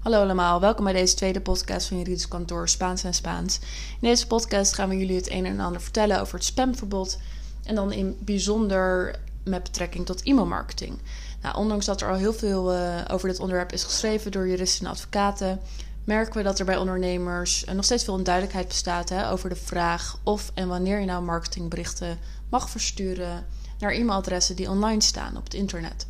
[0.00, 3.58] Hallo allemaal, welkom bij deze tweede podcast van Juridisch Kantoor Spaans en Spaans.
[4.00, 7.18] In deze podcast gaan we jullie het een en ander vertellen over het spamverbod
[7.64, 10.98] en dan in bijzonder met betrekking tot e-mailmarketing.
[11.42, 14.86] Nou, ondanks dat er al heel veel uh, over dit onderwerp is geschreven door juristen
[14.86, 15.60] en advocaten,
[16.04, 19.56] merken we dat er bij ondernemers uh, nog steeds veel onduidelijkheid bestaat hè, over de
[19.56, 23.46] vraag of en wanneer je nou marketingberichten mag versturen
[23.78, 26.06] naar e-mailadressen die online staan op het internet.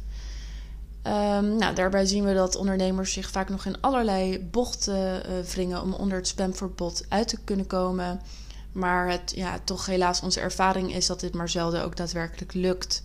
[1.06, 5.82] Um, nou, daarbij zien we dat ondernemers zich vaak nog in allerlei bochten uh, wringen
[5.82, 8.20] om onder het spamverbod uit te kunnen komen.
[8.72, 13.02] Maar het, ja, toch helaas onze ervaring is dat dit maar zelden ook daadwerkelijk lukt.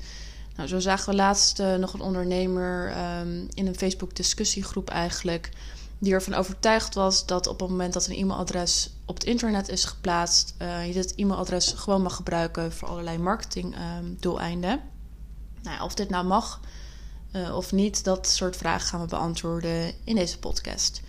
[0.55, 5.49] Nou, zo zagen we laatst uh, nog een ondernemer um, in een Facebook-discussiegroep eigenlijk,
[5.99, 9.85] die ervan overtuigd was dat op het moment dat een e-mailadres op het internet is
[9.85, 14.71] geplaatst, uh, je dit e-mailadres gewoon mag gebruiken voor allerlei marketingdoeleinden.
[14.71, 14.79] Um,
[15.61, 16.59] nou, of dit nou mag,
[17.35, 21.01] uh, of niet, dat soort vragen gaan we beantwoorden in deze podcast.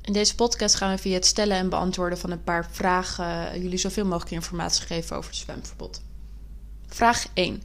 [0.00, 3.78] In deze podcast gaan we via het stellen en beantwoorden van een paar vragen jullie
[3.78, 6.00] zoveel mogelijk informatie geven over het spamverbod.
[6.86, 7.62] Vraag 1.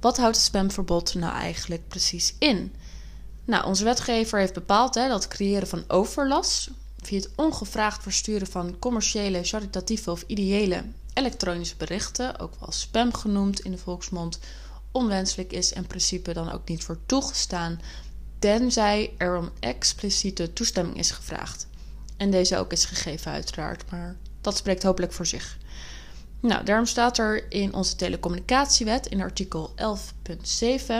[0.00, 2.74] Wat houdt het spamverbod nou eigenlijk precies in?
[3.44, 8.46] Nou, onze wetgever heeft bepaald hè, dat het creëren van overlast via het ongevraagd versturen
[8.46, 14.38] van commerciële, charitatieve of ideële elektronische berichten, ook wel spam genoemd in de volksmond,
[14.92, 17.80] onwenselijk is en principe dan ook niet voor toegestaan,
[18.38, 21.66] tenzij er om expliciete toestemming is gevraagd.
[22.16, 25.58] En deze ook is gegeven, uiteraard, maar dat spreekt hopelijk voor zich.
[26.40, 30.94] Nou, daarom staat er in onze telecommunicatiewet in artikel 11.7,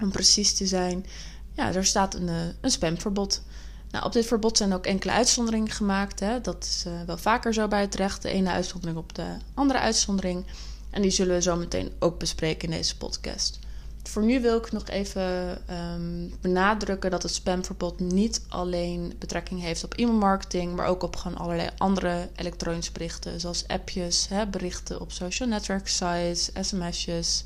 [0.00, 1.06] om precies te zijn,
[1.52, 3.42] ja, er staat een, eh, een spamverbod.
[3.90, 6.20] Nou, op dit verbod zijn ook enkele uitzonderingen gemaakt.
[6.20, 6.40] Hè.
[6.40, 8.22] Dat is uh, wel vaker zo bij het recht.
[8.22, 10.44] De ene uitzondering op de andere uitzondering.
[10.90, 13.58] En die zullen we zo meteen ook bespreken in deze podcast.
[14.02, 19.84] Voor nu wil ik nog even um, benadrukken dat het spamverbod niet alleen betrekking heeft
[19.84, 25.12] op e-mailmarketing, maar ook op gewoon allerlei andere elektronische berichten, zoals appjes, hè, berichten op
[25.12, 27.44] social network sites, sms'jes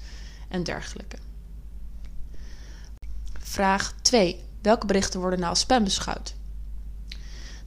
[0.49, 1.17] en dergelijke.
[3.39, 4.45] Vraag 2.
[4.63, 6.35] Welke berichten worden nou als spam beschouwd?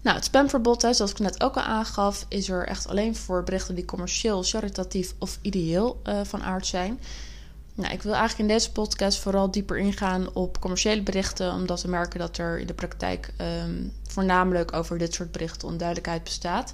[0.02, 3.44] Nou, het spamverbod, hè, zoals ik net ook al aangaf, is er echt alleen voor
[3.44, 7.00] berichten die commercieel, charitatief of ideeel uh, van aard zijn.
[7.74, 11.90] Nou, ik wil eigenlijk in deze podcast vooral dieper ingaan op commerciële berichten, omdat we
[11.90, 16.74] merken dat er in de praktijk um, voornamelijk over dit soort berichten onduidelijkheid bestaat.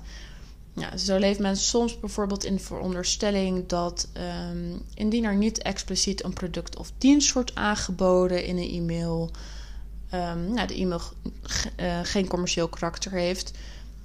[0.73, 4.07] Ja, zo leeft men soms bijvoorbeeld in de veronderstelling dat
[4.47, 9.31] um, indien er niet expliciet een product of dienst wordt aangeboden in een e-mail,
[10.13, 11.01] um, nou, de e-mail
[11.79, 13.51] uh, geen commercieel karakter heeft.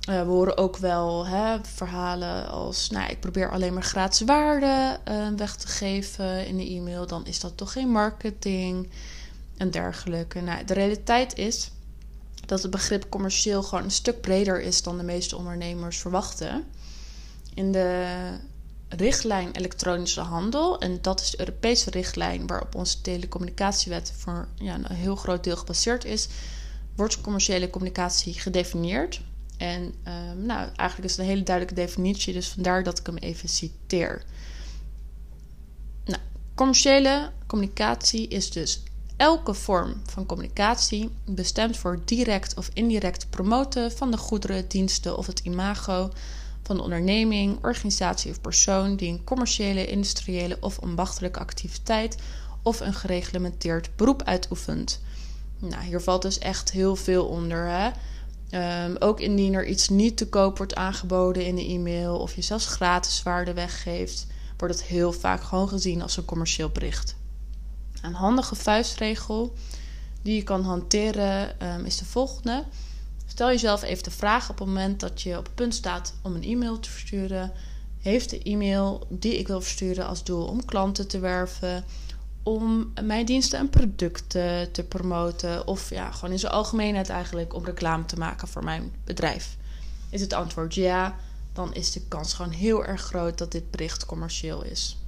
[0.09, 4.99] Uh, we horen ook wel hè, verhalen als: Nou, ik probeer alleen maar gratis waarde
[5.09, 8.89] uh, weg te geven in de e-mail, dan is dat toch geen marketing
[9.57, 10.41] en dergelijke.
[10.41, 11.71] Nou, de realiteit is
[12.47, 16.65] dat het begrip commercieel gewoon een stuk breder is dan de meeste ondernemers verwachten.
[17.55, 18.07] In de
[18.89, 20.81] richtlijn elektronische handel.
[20.81, 25.57] En dat is de Europese richtlijn waarop onze telecommunicatiewet voor ja, een heel groot deel
[25.57, 26.29] gebaseerd is.
[26.97, 29.21] Wordt commerciële communicatie gedefinieerd.
[29.57, 33.17] En um, nou, eigenlijk is het een hele duidelijke definitie, dus vandaar dat ik hem
[33.17, 34.25] even citeer.
[36.05, 36.21] Nou,
[36.55, 38.83] commerciële communicatie is dus
[39.17, 45.27] elke vorm van communicatie bestemd voor direct of indirect promoten van de goederen, diensten of
[45.27, 46.11] het imago
[46.69, 52.17] van de onderneming, organisatie of persoon die een commerciële, industriële of ambachtelijke activiteit
[52.63, 55.01] of een gereglementeerd beroep uitoefent.
[55.59, 57.69] Nou, hier valt dus echt heel veel onder.
[57.69, 57.91] Hè?
[58.85, 62.43] Um, ook indien er iets niet te koop wordt aangeboden in de e-mail of je
[62.43, 64.27] zelfs gratis waarde weggeeft,
[64.57, 67.17] wordt het heel vaak gewoon gezien als een commercieel bericht.
[68.03, 69.55] Een handige vuistregel
[70.23, 72.65] die je kan hanteren um, is de volgende.
[73.29, 76.35] Stel jezelf even de vraag op het moment dat je op het punt staat om
[76.35, 77.53] een e-mail te versturen.
[78.01, 81.85] Heeft de e-mail die ik wil versturen als doel om klanten te werven,
[82.43, 87.65] om mijn diensten en producten te promoten of ja, gewoon in zijn algemeenheid eigenlijk om
[87.65, 89.57] reclame te maken voor mijn bedrijf?
[90.11, 91.17] Is het antwoord ja,
[91.53, 94.99] dan is de kans gewoon heel erg groot dat dit bericht commercieel is.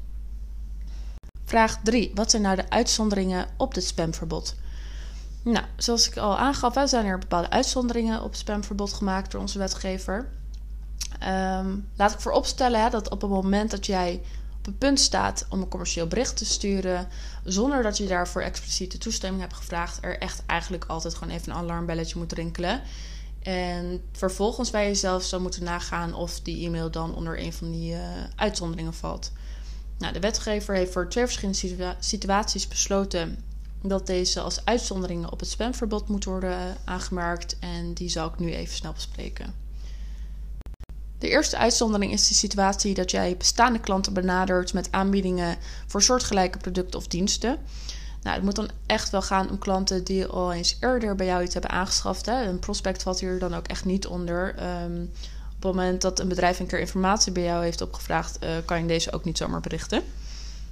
[1.45, 2.11] Vraag 3.
[2.15, 4.57] Wat zijn nou de uitzonderingen op dit spamverbod?
[5.43, 10.29] Nou, zoals ik al aangaf, zijn er bepaalde uitzonderingen op spamverbod gemaakt door onze wetgever.
[11.29, 14.21] Um, laat ik vooropstellen dat op het moment dat jij
[14.59, 17.09] op het punt staat om een commercieel bericht te sturen,
[17.45, 21.59] zonder dat je daarvoor expliciete toestemming hebt gevraagd, er echt eigenlijk altijd gewoon even een
[21.59, 22.81] alarmbelletje moet rinkelen.
[23.43, 27.93] En vervolgens bij jezelf zou moeten nagaan of die e-mail dan onder een van die
[27.93, 28.01] uh,
[28.37, 29.33] uitzonderingen valt.
[29.99, 33.45] Nou, de wetgever heeft voor twee verschillende situa situaties besloten
[33.83, 38.53] dat deze als uitzonderingen op het spamverbod moeten worden aangemerkt en die zal ik nu
[38.53, 39.55] even snel bespreken.
[41.19, 45.57] De eerste uitzondering is de situatie dat jij bestaande klanten benadert met aanbiedingen
[45.87, 47.59] voor soortgelijke producten of diensten.
[48.23, 51.43] Nou, het moet dan echt wel gaan om klanten die al eens eerder bij jou
[51.43, 52.27] iets hebben aangeschaft.
[52.27, 52.45] Hè.
[52.45, 54.55] Een prospect valt hier dan ook echt niet onder.
[54.83, 55.11] Um,
[55.57, 58.81] op het moment dat een bedrijf een keer informatie bij jou heeft opgevraagd, uh, kan
[58.81, 60.03] je deze ook niet zomaar berichten.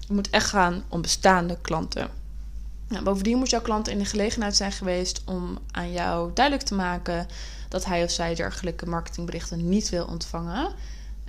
[0.00, 2.10] Het moet echt gaan om bestaande klanten.
[2.88, 6.74] Nou, bovendien moet jouw klant in de gelegenheid zijn geweest om aan jou duidelijk te
[6.74, 7.26] maken
[7.68, 10.74] dat hij of zij dergelijke marketingberichten niet wil ontvangen.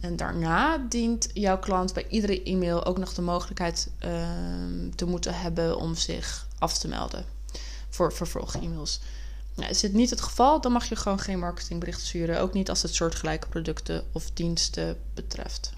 [0.02, 4.10] En daarna dient jouw klant bij iedere e-mail ook nog de mogelijkheid uh,
[4.96, 7.26] te moeten hebben om zich af te melden
[7.90, 9.00] voor vervolg-e-mails.
[9.56, 12.42] Nou, is dit niet het geval, dan mag je gewoon geen marketingbericht sturen.
[12.42, 15.72] Ook niet als het soortgelijke producten of diensten betreft.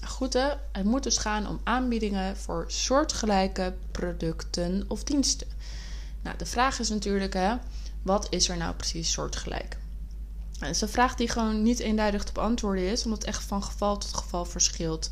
[0.00, 5.46] Goed hè, het moet dus gaan om aanbiedingen voor soortgelijke producten of diensten.
[6.22, 7.54] Nou, de vraag is natuurlijk hè,
[8.02, 9.76] wat is er nou precies soortgelijk?
[10.58, 13.62] Dat is een vraag die gewoon niet eenduidig te beantwoorden is, omdat het echt van
[13.62, 15.10] geval tot geval verschilt.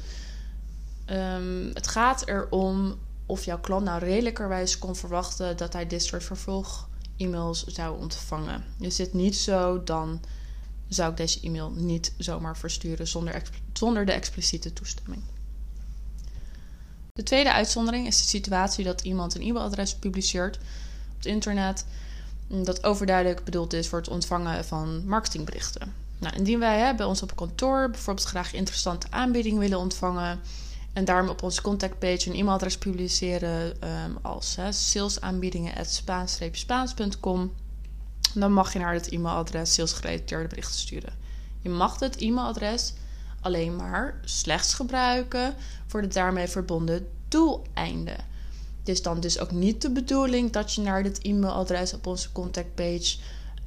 [1.07, 6.25] Um, het gaat erom of jouw klant nou redelijkerwijs kon verwachten dat hij dit soort
[6.25, 8.65] vervolg-e-mails zou ontvangen.
[8.79, 10.21] Is dit niet zo, dan
[10.91, 13.43] zou ik deze e-mail niet zomaar versturen zonder,
[13.73, 15.23] zonder de expliciete toestemming.
[17.13, 20.63] De tweede uitzondering is de situatie dat iemand een e-mailadres publiceert op
[21.17, 21.85] het internet
[22.47, 25.95] dat overduidelijk bedoeld is voor het ontvangen van marketingberichten.
[26.19, 30.41] Nou, indien wij hè, bij ons op kantoor bijvoorbeeld graag interessante aanbiedingen willen ontvangen
[30.93, 37.53] en daarom op onze contactpage een e-mailadres publiceren um, als salesaanbiedingen.spaans-spaans.com,
[38.35, 41.13] dan mag je naar het e-mailadres salesgerelateerde berichten sturen.
[41.61, 42.93] Je mag het e-mailadres
[43.41, 45.55] alleen maar slechts gebruiken
[45.87, 48.17] voor de daarmee verbonden doeleinden.
[48.79, 52.33] Het is dan dus ook niet de bedoeling dat je naar dit e-mailadres op onze
[52.33, 53.17] contactpage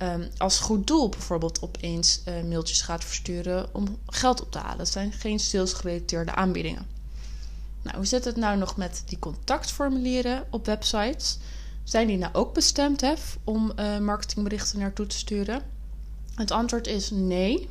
[0.02, 4.78] um, als goed doel bijvoorbeeld opeens uh, mailtjes gaat versturen om geld op te halen.
[4.78, 6.88] Dat zijn geen salesgerelateerde aanbiedingen.
[7.82, 11.38] Nou, hoe zit het nou nog met die contactformulieren op websites?
[11.84, 13.14] Zijn die nou ook bestemd hè,
[13.44, 15.62] om uh, marketingberichten naartoe te sturen?
[16.36, 17.70] Het antwoord is nee.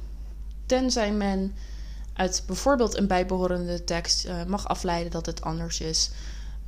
[0.67, 1.55] Tenzij men
[2.12, 6.11] uit bijvoorbeeld een bijbehorende tekst uh, mag afleiden dat het anders is.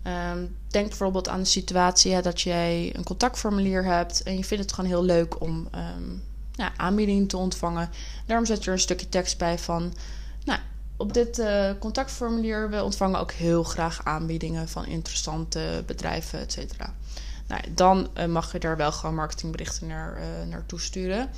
[0.06, 4.73] Um, denk bijvoorbeeld aan de situatie dat jij een contactformulier hebt en je vindt het
[4.73, 6.23] gewoon heel leuk om um,
[6.76, 7.91] aanbiedingen te ontvangen.
[8.26, 9.94] Daarom zet je er een stukje tekst bij van.
[10.44, 10.61] Nou,
[10.96, 16.94] op dit uh, contactformulier, we ontvangen ook heel graag aanbiedingen van interessante bedrijven, et cetera.
[17.46, 21.31] Nou, dan uh, mag je daar wel gewoon marketingberichten naar, uh, naartoe sturen.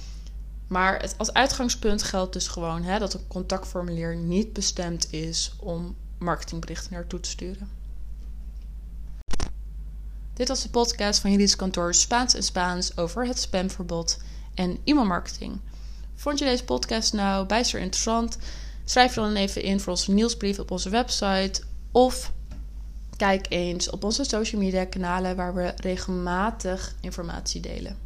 [0.66, 5.96] Maar het, als uitgangspunt geldt dus gewoon hè, dat een contactformulier niet bestemd is om
[6.18, 7.70] marketingberichten naartoe te sturen.
[10.34, 14.18] Dit was de podcast van Juridisch Kantoor Spaans en Spaans over het spamverbod
[14.54, 15.60] en e-mailmarketing.
[16.14, 18.38] Vond je deze podcast nou bijster interessant?
[18.84, 21.62] Schrijf je dan even in voor onze nieuwsbrief op onze website
[21.92, 22.32] of
[23.16, 28.05] kijk eens op onze social media kanalen waar we regelmatig informatie delen.